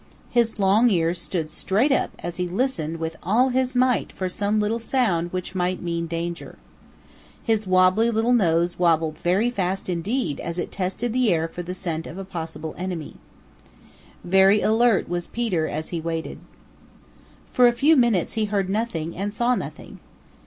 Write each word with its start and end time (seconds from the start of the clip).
His 0.31 0.57
long 0.57 0.89
ears 0.89 1.21
stood 1.21 1.51
straight 1.51 1.91
up 1.91 2.09
as 2.17 2.37
he 2.37 2.47
listened 2.47 2.97
with 2.97 3.17
all 3.21 3.49
his 3.49 3.75
might 3.75 4.11
for 4.11 4.27
some 4.27 4.59
little 4.59 4.79
sound 4.79 5.31
which 5.31 5.53
might 5.53 5.79
mean 5.79 6.07
danger. 6.07 6.57
His 7.43 7.67
wobbly 7.67 8.09
little 8.09 8.33
nose 8.33 8.79
wobbled 8.79 9.19
very 9.19 9.51
fast 9.51 9.89
indeed 9.89 10.39
as 10.39 10.57
it 10.57 10.71
tested 10.71 11.13
the 11.13 11.31
air 11.31 11.47
for 11.47 11.61
the 11.61 11.75
scent 11.75 12.07
of 12.07 12.17
a 12.17 12.25
possible 12.25 12.73
enemy. 12.79 13.17
Very 14.23 14.59
alert 14.59 15.07
was 15.07 15.27
Peter 15.27 15.67
as 15.67 15.89
he 15.89 16.01
waited. 16.01 16.39
For 17.51 17.67
a 17.67 17.71
few 17.71 17.95
minutes 17.95 18.33
he 18.33 18.45
heard 18.45 18.71
nothing 18.71 19.15
and 19.15 19.31
saw 19.31 19.53
nothing. 19.53 19.99